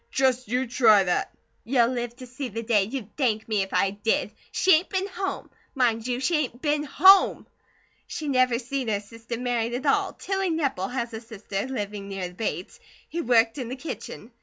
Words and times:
"Just 0.09 0.47
you 0.47 0.65
try 0.65 1.03
that!" 1.03 1.31
"You'll 1.63 1.89
live 1.89 2.15
to 2.15 2.25
see 2.25 2.49
the 2.49 2.63
day 2.63 2.85
you'd 2.85 3.15
thank 3.17 3.47
me 3.47 3.61
if 3.61 3.71
I 3.71 3.91
did. 3.91 4.31
She 4.51 4.73
ain't 4.73 4.89
been 4.89 5.05
home. 5.05 5.51
Mind 5.75 6.07
you, 6.07 6.19
she 6.19 6.37
ain't 6.37 6.59
been 6.59 6.81
HOME! 6.83 7.45
She 8.07 8.27
never 8.27 8.57
seen 8.57 8.87
her 8.87 8.99
sister 8.99 9.37
married 9.37 9.75
at 9.75 9.85
all! 9.85 10.13
Tilly 10.13 10.49
Nepple 10.49 10.87
has 10.91 11.13
a 11.13 11.21
sister, 11.21 11.67
living 11.67 12.07
near 12.09 12.29
the 12.29 12.33
Bates, 12.33 12.79
who 13.11 13.21
worked 13.23 13.59
in 13.59 13.69
the 13.69 13.75
kitchen. 13.75 14.31